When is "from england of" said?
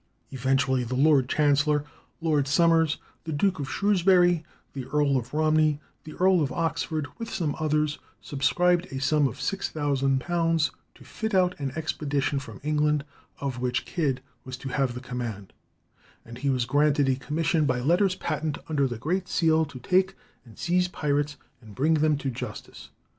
12.39-13.59